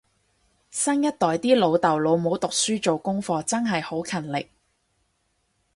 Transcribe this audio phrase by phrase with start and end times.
[0.71, 4.49] 新一代啲老豆老母讀書做功課真係好勤力